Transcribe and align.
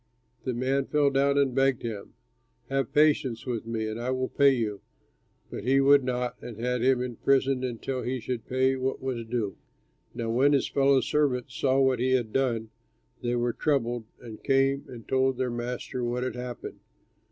The 0.45 0.55
man 0.55 0.87
fell 0.87 1.11
down 1.11 1.37
and 1.37 1.53
begged 1.53 1.83
him, 1.83 2.15
'Have 2.69 2.91
patience 2.91 3.45
with 3.45 3.67
me 3.67 3.87
and 3.87 4.01
I 4.01 4.09
will 4.09 4.29
pay 4.29 4.49
you.' 4.49 4.81
But 5.51 5.63
he 5.63 5.79
would 5.79 6.03
not 6.03 6.41
and 6.41 6.57
had 6.59 6.81
him 6.81 7.03
imprisoned 7.03 7.63
until 7.63 8.01
he 8.01 8.19
should 8.19 8.47
pay 8.47 8.75
what 8.77 8.99
was 8.99 9.23
due. 9.27 9.57
"Now 10.15 10.31
when 10.31 10.53
his 10.53 10.67
fellow 10.67 11.01
servants 11.01 11.55
saw 11.55 11.79
what 11.79 11.99
had 11.99 12.31
been 12.31 12.31
done, 12.31 12.69
they 13.21 13.35
were 13.35 13.53
troubled 13.53 14.05
and 14.19 14.43
came 14.43 14.85
and 14.87 15.07
told 15.07 15.37
their 15.37 15.51
master 15.51 16.03
what 16.03 16.23
had 16.23 16.33
happened. 16.33 16.79